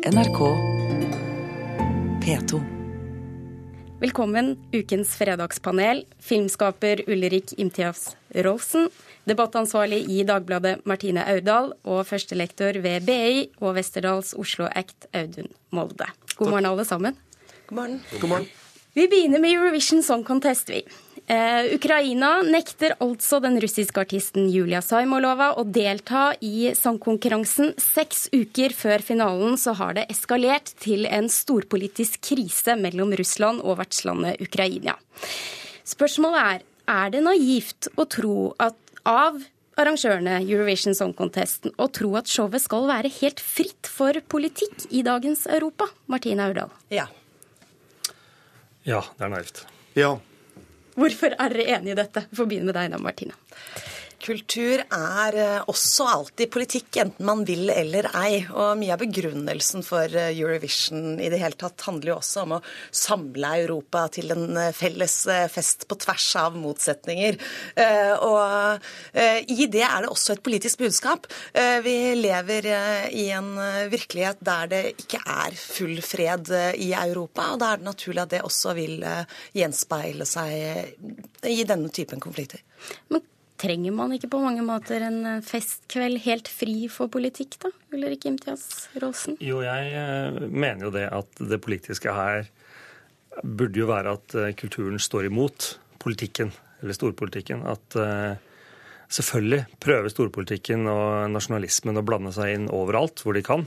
[0.00, 0.38] NRK
[2.24, 2.60] P2.
[4.00, 6.06] Velkommen, ukens fredagspanel.
[6.18, 8.88] Filmskaper Ulrik Imtias Rolfsen.
[9.28, 11.74] Debattansvarlig i Dagbladet Martine Aurdal.
[11.84, 16.08] Og førstelektor ved BI og Westerdals Oslo Act Audun Molde.
[16.36, 17.20] God morgen, alle sammen.
[17.66, 18.00] God morgen.
[18.22, 18.48] God morgen.
[18.96, 20.80] Vi begynner med Eurovision Song Contest, vi.
[21.30, 27.76] Eh, Ukraina nekter altså den russiske artisten Julia Saimolova å delta i sangkonkurransen.
[27.78, 33.78] Seks uker før finalen så har det eskalert til en storpolitisk krise mellom Russland og
[33.78, 34.96] vertslandet Ukraina.
[35.86, 38.74] Spørsmålet er er det naivt å tro at
[39.06, 39.38] av
[39.78, 45.04] arrangørene Eurovision Song Contest å tro at showet skal være helt fritt for politikk i
[45.06, 45.86] dagens Europa?
[46.10, 46.74] Martine Aurdal.
[46.90, 47.06] Ja.
[48.82, 49.62] Ja, det er naivt.
[49.94, 50.16] Ja.
[51.00, 52.26] Hvorfor er dere enige i dette?
[52.28, 53.36] Vi får begynne med deg da, Martine.
[54.20, 58.42] Kultur er eh, også alltid politikk, enten man vil eller ei.
[58.52, 62.54] Og mye av begrunnelsen for eh, Eurovision i det hele tatt handler jo også om
[62.58, 62.60] å
[62.92, 65.16] samle Europa til en eh, felles
[65.52, 67.36] fest på tvers av motsetninger.
[68.24, 68.84] Og
[69.52, 71.26] i det er det også et politisk budskap.
[71.84, 72.68] Vi lever
[73.16, 73.50] i en
[73.92, 78.34] virkelighet der det ikke er full fred i Europa, og da er det naturlig at
[78.36, 79.04] det også vil
[79.56, 82.62] gjenspeile seg i denne typen konflikter.
[83.12, 83.24] Men
[83.60, 87.72] trenger man ikke på mange måter en eh, festkveld helt fri for politikk, da?
[87.94, 89.36] Ulrik Imtias Råsen?
[89.44, 92.48] Jo, jeg eh, mener jo det at det politiske her
[93.44, 97.66] burde jo være at eh, kulturen står imot politikken, eller storpolitikken.
[97.68, 97.96] At
[99.12, 103.66] selvfølgelig prøver storpolitikken og nasjonalismen å blande seg inn overalt hvor de kan.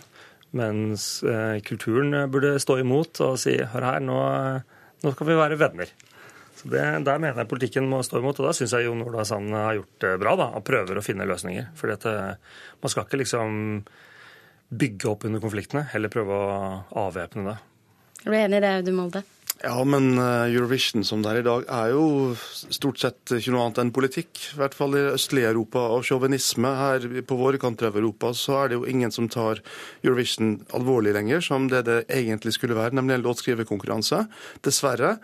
[0.58, 1.22] Mens
[1.68, 4.18] kulturen burde stå imot og si hør her, nå,
[5.06, 5.94] nå skal vi være venner.
[6.64, 9.26] Så det, Der mener jeg politikken må stå imot, og da syns jeg Jon Ola
[9.28, 10.36] Sand har gjort det bra.
[10.40, 11.74] da, og Prøver å finne løsninger.
[11.76, 13.84] For man skal ikke liksom
[14.74, 17.60] bygge opp under konfliktene, heller prøve å avvæpne det.
[18.24, 19.24] Er du enig i det, Audun Molde?
[19.64, 22.34] Ja, men eh, Eurovision som det er i dag, er jo
[22.74, 24.32] stort sett ikke noe annet enn politikk.
[24.56, 25.86] I hvert fall i østlige Europa.
[25.96, 29.62] Og sjåvinisme her på våre kanter av Europa, så er det jo ingen som tar
[30.04, 34.26] Eurovision alvorlig lenger, som det det egentlig skulle være, nemlig en låtskriverkonkurranse.
[34.68, 35.18] Dessverre.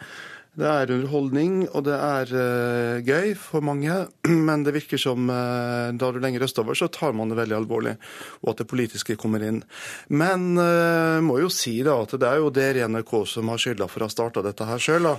[0.57, 3.93] Det er underholdning, og det er uh, gøy for mange.
[4.47, 7.93] Men det virker som uh, da du lenger østover, så tar man det veldig alvorlig,
[8.41, 9.61] og at det politiske kommer inn.
[10.09, 13.87] Men uh, må jo si da at det er jo i NRK som har skylda
[13.87, 15.11] for å ha starta dette her sjøl.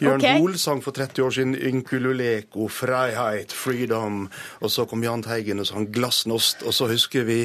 [0.00, 0.40] Jørn okay.
[0.40, 4.26] Hoel sang for 30 år siden 'Inkululeko', 'Freiheit', 'Freedom'.
[4.64, 6.64] Og så kom Jahn Teigen og sang 'Glasnost'.
[6.66, 7.44] Og så husker vi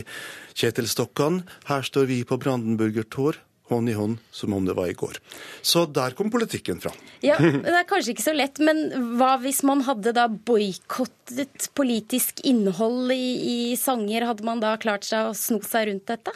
[0.55, 1.43] Kjetil Stokkan.
[1.67, 5.19] 'Her står vi på Brandenburger Tor' hånd i hånd som om det var i går.
[5.65, 6.93] Så der kom politikken fra.
[7.25, 12.43] Ja, Det er kanskje ikke så lett, men hva hvis man hadde da boikottet politisk
[12.45, 14.27] innhold i, i sanger?
[14.29, 16.35] Hadde man da klart seg å sno seg rundt dette?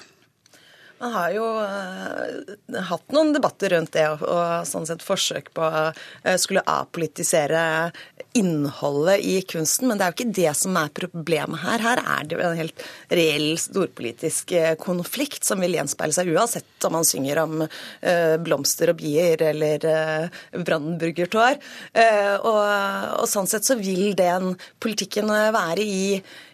[1.00, 5.64] Man har jo uh, hatt noen debatter rundt det, og, og sånn sett forsøk på
[5.64, 7.62] å uh, skulle apolitisere
[8.38, 11.84] innholdet i kunsten, men det er jo ikke det som er problemet her.
[11.84, 12.84] Her er det jo en helt
[13.20, 17.56] reell storpolitisk uh, konflikt som vil gjenspeile seg uansett om man synger om
[18.46, 19.84] blomster og bier eller
[20.54, 21.58] Brandenburgertår.
[22.48, 22.60] Og,
[23.20, 26.04] og sånn sett så vil den politikken være i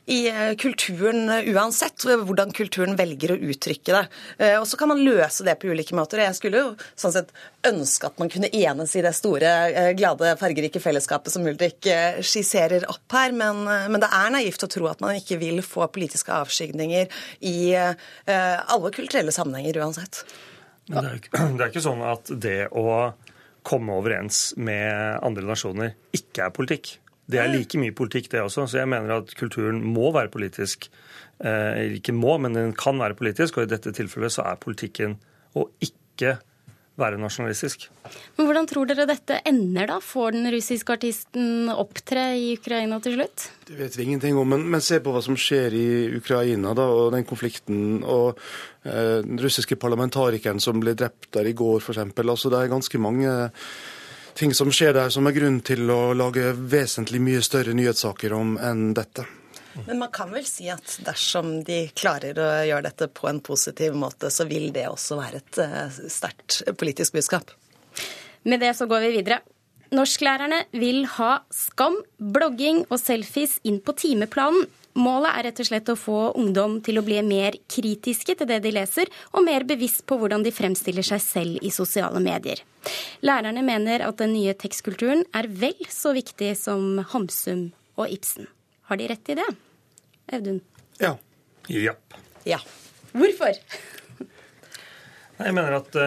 [0.05, 4.03] i eh, kulturen eh, uansett, hvordan kulturen velger å uttrykke det.
[4.37, 6.21] Eh, og så kan man løse det på ulike måter.
[6.21, 7.33] Jeg skulle jo sånn sett
[7.65, 9.51] ønske at man kunne enes i det store,
[9.97, 11.87] glade, fargerike fellesskapet som Ulrik
[12.21, 15.87] skisserer opp her, men, men, det er naivt å tro at man ikke vil få
[15.89, 17.09] politiske avskygninger
[17.49, 20.21] i alle kulturelle sammenhenger uansett.
[20.91, 22.85] Men det er, ikke, det er ikke sånn at det å
[23.65, 26.99] komme overens med andre nasjoner ikke er politikk.
[27.25, 28.67] Det er like mye politikk, det også.
[28.69, 30.89] Så jeg mener at kulturen må være politisk.
[31.41, 35.17] Eh, ikke må, men den kan være politisk, og i dette tilfellet så er politikken
[35.57, 36.37] å ikke
[36.99, 37.89] være nasjonalistisk.
[38.37, 39.97] Men Hvordan tror dere dette ender, da?
[40.03, 43.49] Får den russiske artisten opptre i Ukraina til slutt?
[43.67, 46.87] Det vet vi ingenting om, men, men se på hva som skjer i Ukraina da,
[46.87, 47.99] og den konflikten.
[48.03, 48.39] Og
[48.87, 51.99] eh, den russiske parlamentarikeren som ble drept der i går, f.eks.
[52.23, 53.35] Altså, det er ganske mange
[54.35, 58.55] ting som skjer der som er grunn til å lage vesentlig mye større nyhetssaker om
[58.59, 59.25] enn dette.
[59.87, 63.95] Men man kan vel si at dersom de klarer å gjøre dette på en positiv
[63.99, 67.51] måte, så vil det også være et uh, sterkt politisk budskap.
[68.47, 69.41] Med det så går vi videre.
[69.95, 74.65] Norsklærerne vil ha skam, blogging og selfies inn på timeplanen.
[74.95, 78.61] Målet er rett og slett å få ungdom til å bli mer kritiske til det
[78.63, 82.61] de leser, og mer bevisst på hvordan de fremstiller seg selv i sosiale medier.
[83.25, 87.67] Lærerne mener at den nye tekstkulturen er vel så viktig som Hamsum
[87.99, 88.47] og Ibsen.
[88.87, 89.49] Har de rett i det?
[90.37, 90.61] Audun?
[91.01, 91.15] Ja.
[91.67, 91.95] Ja.
[92.47, 92.61] ja.
[93.11, 93.59] Hvorfor?
[95.35, 95.97] Jeg mener at,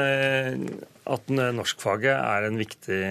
[1.08, 3.02] at norskfaget er en viktig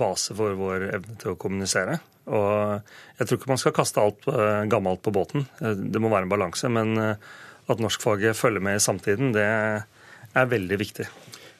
[0.00, 1.98] base for vår evne til å kommunisere.
[2.30, 2.82] Og
[3.18, 4.28] jeg tror ikke man skal kaste alt
[4.70, 5.46] gammelt på båten.
[5.58, 6.68] Det må være en balanse.
[6.70, 11.08] Men at norskfaget følger med i samtiden, det er veldig viktig.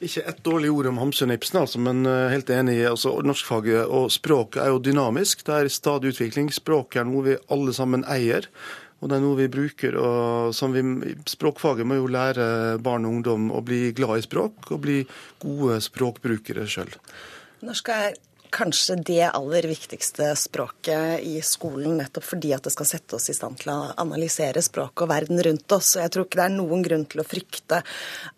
[0.01, 2.79] Ikke ett dårlig ord om Hamsun Ibsen, altså, men helt enig.
[2.89, 5.43] Altså, norskfaget og språket er jo dynamisk.
[5.45, 6.49] Det er stadig utvikling.
[6.53, 8.49] Språket er noe vi alle sammen eier.
[9.01, 9.97] Og det er noe vi bruker.
[9.97, 14.83] og vi, Språkfaget må jo lære barn og ungdom å bli glad i språk og
[14.85, 14.99] bli
[15.41, 16.93] gode språkbrukere sjøl.
[17.65, 18.13] Norsk er
[18.51, 23.35] kanskje det aller viktigste språket i skolen, nettopp fordi at det skal sette oss i
[23.35, 25.93] stand til å analysere språket og verden rundt oss.
[25.95, 27.79] Og jeg tror ikke det er noen grunn til å frykte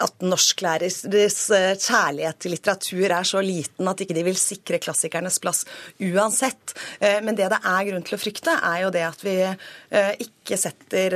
[0.05, 5.39] at norsklærers eh, kjærlighet til litteratur er så liten at ikke de vil sikre klassikernes
[5.43, 5.63] plass
[5.97, 6.75] uansett.
[6.99, 10.13] Eh, men det det er grunn til å frykte, er jo det at vi eh,
[10.23, 11.13] ikke setter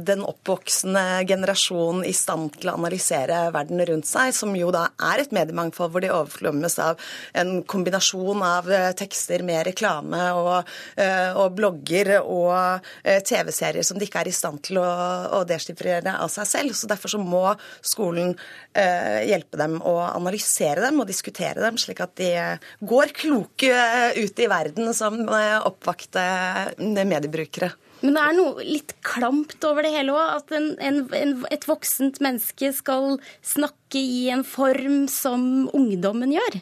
[0.00, 5.20] den oppvoksende generasjonen i stand til å analysere verden rundt seg, som jo da er
[5.20, 10.70] et mediemangfold hvor de overflommes av en kombinasjon av eh, tekster med reklame og,
[11.00, 14.86] eh, og blogger og eh, TV-serier som de ikke er i stand til å,
[15.38, 16.76] å deschiffrere av seg selv.
[16.76, 17.44] Så Derfor så må
[17.82, 18.34] skolen
[18.70, 22.30] hjelpe dem å analysere dem og diskutere dem, slik at de
[22.86, 23.70] går kloke
[24.14, 26.22] ut i verden som oppvakte
[26.78, 27.72] mediebrukere.
[28.00, 30.40] Men det er noe litt klamt over det hele òg.
[30.40, 36.60] At en, en, et voksent menneske skal snakke i en form som ungdommen gjør.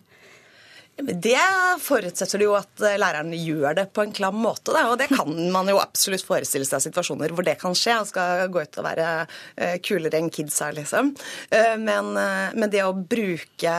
[0.99, 1.39] Det
[1.79, 4.73] forutsetter jo at eh, læreren gjør det på en klam måte.
[4.75, 4.89] Da.
[4.91, 8.01] Og det kan man jo absolutt forestille seg situasjoner hvor det kan skje.
[8.01, 9.07] Han skal gå ut og være
[9.55, 11.13] eh, kulere enn kidsa, liksom.
[11.55, 13.75] Eh, men, men, det å bruke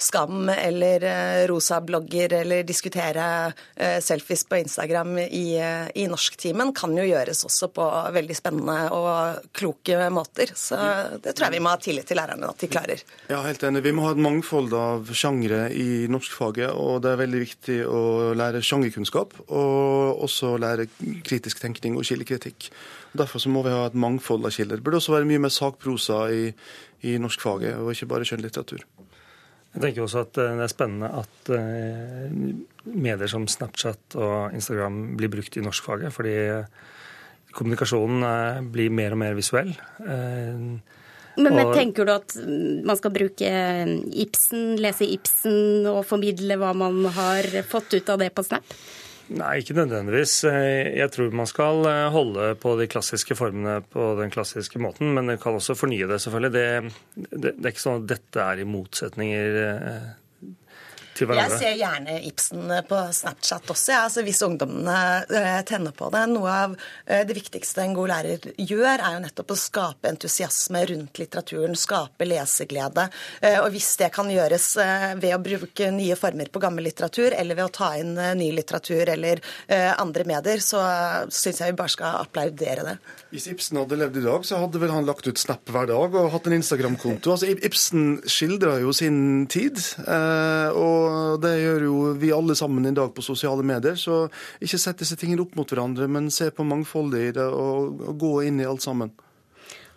[0.00, 1.04] skam eller
[1.46, 3.26] rosa blogger eller diskutere
[4.02, 5.58] selfies på Instagram i,
[5.94, 10.50] i norsktimen kan jo gjøres også på veldig spennende og kloke måter.
[10.58, 10.78] Så
[11.22, 13.04] det tror jeg vi må ha tillit til lærerne at de klarer.
[13.30, 13.84] Ja, helt enig.
[13.86, 17.78] Vi må ha et mangfold av sjangre i norskfag faget, og det er veldig viktig
[17.86, 20.86] å lære sjangerkunnskap og også lære
[21.24, 22.70] kritisk tenkning og kildekritikk.
[23.14, 24.76] Derfor så må vi ha et mangfold av kilder.
[24.76, 26.52] Det burde også være mye mer sakprosa i,
[27.02, 28.84] i norskfaget, og ikke bare skjønnlitteratur.
[29.74, 32.34] Jeg tenker også at eh, det er spennende at eh,
[32.94, 36.36] medier som Snapchat og Instagram blir brukt i norskfaget, fordi
[37.54, 39.74] kommunikasjonen eh, blir mer og mer visuell.
[41.36, 42.36] Men, men, tenker du at
[42.86, 43.48] man skal bruke
[44.24, 48.76] Ibsen, lese Ibsen og formidle hva man har fått ut av det på Snap?
[49.34, 50.34] Nei, ikke nødvendigvis.
[50.44, 55.40] Jeg tror man skal holde på de klassiske formene på den klassiske måten, men man
[55.40, 56.52] kan også fornye det, selvfølgelig.
[56.52, 59.58] Det, det, det er ikke sånn at dette er i motsetninger
[61.14, 61.58] til hverandre?
[61.58, 64.02] Jeg ser gjerne Ibsen på Snapchat også, ja.
[64.06, 64.96] altså, hvis ungdommene
[65.28, 66.24] eh, tenner på det.
[66.32, 66.76] Noe av
[67.06, 71.76] eh, det viktigste en god lærer gjør, er jo nettopp å skape entusiasme rundt litteraturen,
[71.78, 73.06] skape leseglede.
[73.40, 74.70] Eh, og hvis det kan gjøres
[75.20, 79.08] ved å bruke nye former på gammel litteratur, eller ved å ta inn ny litteratur
[79.12, 80.80] eller andre medier, så
[81.32, 82.94] syns jeg vi bare skal applaudere det.
[83.32, 86.16] Hvis Ibsen hadde levd i dag, så hadde vel han lagt ut Snap hver dag
[86.18, 87.34] og hatt en Instagram-konto.
[87.34, 89.80] Altså, Ibsen skildrer jo sin tid.
[90.04, 93.98] og og det gjør jo vi alle sammen i dag på sosiale medier.
[94.00, 94.24] Så
[94.64, 98.18] ikke sett disse tingene opp mot hverandre, men se på mangfoldet i det og, og
[98.20, 99.12] gå inn i alt sammen.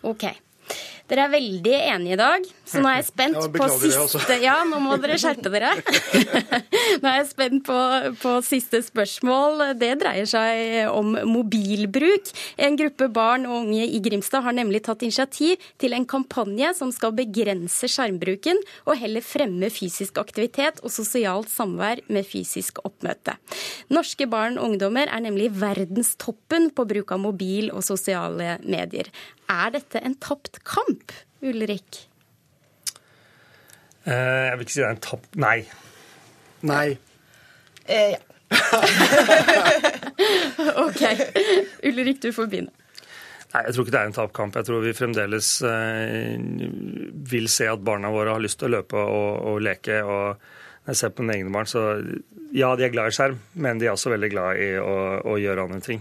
[0.06, 0.28] Ok.
[1.08, 4.56] Dere er veldig enige i dag, så nå er jeg spent ja, på siste Ja,
[4.68, 5.70] nå må dere skjerpe dere.
[7.00, 7.76] nå er jeg spent på,
[8.20, 9.70] på, siste spørsmål.
[9.80, 12.28] Det dreier seg om mobilbruk.
[12.60, 16.92] En gruppe barn og unge i Grimstad har nemlig tatt initiativ til en kampanje som
[16.92, 23.38] skal begrense skjermbruken og heller fremme fysisk aktivitet og sosialt samvær med fysisk oppmøte.
[23.96, 29.08] Norske barn og ungdommer er nemlig verdenstoppen på bruk av mobil og sosiale medier.
[29.48, 30.97] Er dette en tapt kamp,
[31.42, 32.08] Ulrik?
[34.08, 35.58] Eh, jeg vil ikke si det er en tapt Nei.
[36.68, 36.88] Nei.
[37.88, 38.20] Eh, ja.
[40.86, 41.02] OK.
[41.84, 42.72] Ulrik, du får begynne.
[43.52, 44.56] Nei, Jeg tror ikke det er en tapkamp.
[44.58, 46.36] Jeg tror vi fremdeles eh,
[47.32, 49.96] vil se at barna våre har lyst til å løpe og, og leke.
[50.04, 50.26] og
[50.84, 51.80] Når jeg ser på mine egne barn, så
[52.56, 54.96] ja, de er glad i skjerm, men de er også veldig glad i å,
[55.32, 56.00] å gjøre andre ting.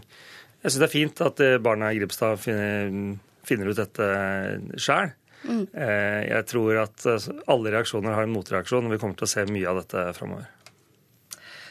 [0.63, 2.91] Jeg syns det er fint at eh, barna i Gribstad finner
[3.47, 4.09] finner ut dette
[4.75, 5.13] sjøl.
[5.47, 5.63] Mm.
[5.71, 9.31] Eh, jeg tror at eh, alle reaksjoner har en motreaksjon, og vi kommer til å
[9.31, 10.49] se mye av dette framover.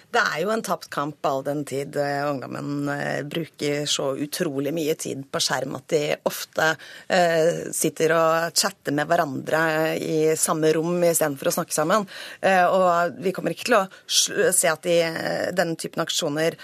[0.06, 4.72] Det er jo en tapt kamp all den tid eh, ungdommen eh, bruker så utrolig
[4.74, 6.68] mye tid på skjerm at de ofte
[7.12, 9.60] eh, sitter og chatter med hverandre
[9.98, 12.06] i samme rom istedenfor å snakke sammen.
[12.46, 14.96] Og vi kommer ikke til å se at de,
[15.56, 16.56] denne typen aksjoner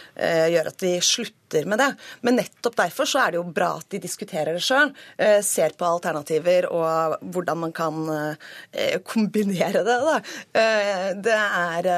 [0.53, 1.89] gjør at de slutter med det.
[2.27, 4.93] Men nettopp derfor så er det jo bra at de diskuterer det sjøl,
[5.45, 8.01] ser på alternativer og hvordan man kan
[9.09, 9.99] kombinere det.
[10.07, 10.17] Da.
[11.27, 11.93] Det er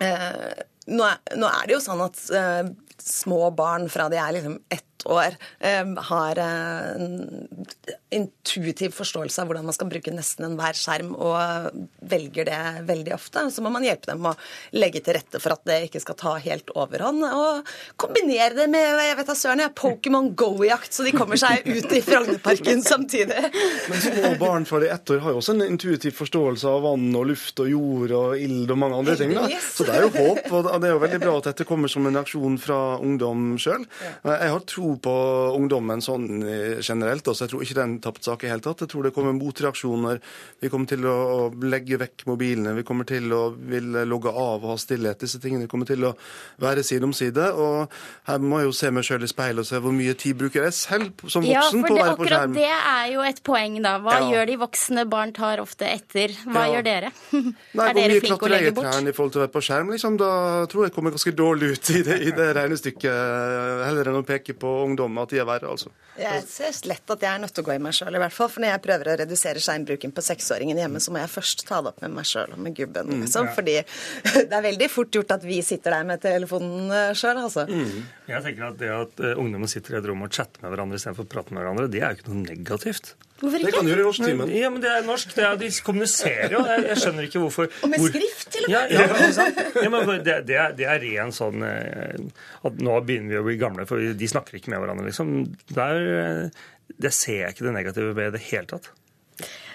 [0.00, 4.58] nå, er, nå, er, det jo sånn at eh, små barn fra de er liksom
[4.72, 7.66] ett år eh, har en
[8.10, 13.46] intuitiv forståelse av hvordan man skal bruke nesten enhver skjerm, og velger det veldig ofte.
[13.54, 14.34] Så må man hjelpe dem å
[14.76, 17.24] legge til rette for at det ikke skal ta helt overhånd.
[17.26, 21.92] Og kombinere det med jeg vet da søren, Pokémon Go-jakt, så de kommer seg ut
[21.94, 23.50] i Frognerparken samtidig.
[23.90, 27.08] Men små barn fra de ett år har jo også en intuitiv forståelse av vann
[27.16, 29.34] og luft og jord og ild og mange andre ting.
[29.36, 29.46] Da.
[29.70, 32.06] Så det er jo håp, og det er jo veldig bra at dette kommer som
[32.08, 33.86] en reaksjon fra ungdom sjøl.
[34.26, 35.14] Jeg har tro på
[35.56, 37.28] ungdommen sånn eh, generelt.
[37.28, 37.46] Også.
[37.46, 38.84] Jeg tror ikke det er en tapt sak i hele tatt.
[38.84, 40.20] Jeg tror det kommer motreaksjoner.
[40.60, 41.18] Vi kommer til å
[41.64, 42.74] legge vekk mobilene.
[42.78, 45.20] Vi kommer til å vil logge av og ha stillhet.
[45.22, 46.14] Disse tingene kommer til å
[46.62, 47.50] være side om side.
[47.54, 47.92] Og
[48.28, 50.66] her må jeg jo se meg sjøl i speilet og se hvor mye tid bruker
[50.66, 52.56] jeg selv som voksen ja, på å være på skjerm.
[52.56, 53.96] Det er jo et poeng, da.
[54.02, 54.30] Hva ja.
[54.34, 55.06] gjør de voksne?
[55.10, 56.34] Barn tar ofte etter.
[56.46, 56.76] Hva ja.
[56.76, 57.12] gjør dere?
[57.32, 58.88] Nei, er dere flinke å legge bort?
[59.00, 60.32] I forhold til å være på skjerm, liksom, da
[60.70, 64.54] tror jeg kommer ganske dårlig ut i det, i det regnestykket, heller enn å peke
[64.60, 65.92] på ungdom at de er verre, altså.
[66.20, 68.34] Jeg ser lett at jeg er nødt til å gå i meg sjøl, i hvert
[68.34, 68.50] fall.
[68.52, 71.80] For når jeg prøver å redusere skjermbruken på seksåringen hjemme, så må jeg først ta
[71.84, 73.46] det opp med meg sjøl og med gubben, mm, liksom.
[73.46, 73.56] Mm, ja.
[73.56, 73.76] Fordi
[74.50, 77.66] det er veldig fort gjort at vi sitter der med telefonen eh, sjøl, altså.
[77.70, 78.04] Mm.
[78.30, 81.00] Jeg tenker at det at uh, ungdommen sitter i et rom og chatter med hverandre
[81.00, 83.14] istedenfor å prate med hverandre, det er jo ikke noe negativt.
[83.40, 83.70] Hvorfor ikke?
[83.70, 84.50] Det kan du gjøre i norsktimen.
[84.52, 85.32] Ja, men det er norsk.
[85.36, 86.60] Det er, de kommuniserer jo.
[86.68, 87.70] Jeg, jeg, skjønner ikke hvorfor.
[87.80, 88.12] Og med hvor...
[88.12, 88.76] skrift, til og med.
[88.76, 93.32] Ja, ja, ja men det, det, er, det er ren sånn eh, at nå begynner
[93.32, 95.34] vi å bli gamle, for de snakker ikke med hverandre, liksom.
[95.72, 96.64] Der, eh,
[97.00, 98.92] det ser jeg ikke det negative ved i det hele tatt.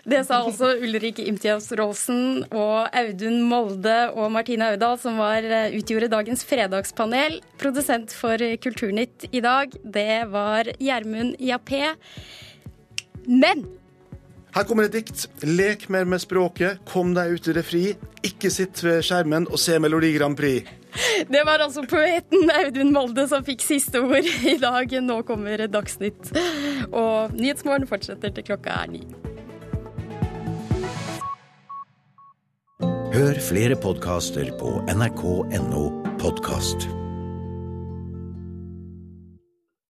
[0.05, 5.73] Det sa altså Ulrik Imtias Rolsen og Audun Molde og Martine Audal, som var, eh,
[5.73, 7.39] utgjorde dagens fredagspanel.
[7.57, 11.95] Produsent for Kulturnytt i dag, det var Gjermund Jappé.
[13.27, 13.65] Men
[14.55, 15.25] her kommer et dikt.
[15.43, 17.83] Lek mer med språket, kom deg ut i det fri.
[18.23, 20.69] Ikke sitt ved skjermen og se Melodi Grand Prix.
[21.27, 24.95] Det var altså poeten Audun Molde som fikk siste ord i dag.
[25.03, 26.31] Nå kommer Dagsnytt.
[26.87, 29.03] Og Nyhetsmorgen fortsetter til klokka er ni.
[33.15, 35.87] Hør flere podkaster på nrk.no
[36.19, 36.87] podkast.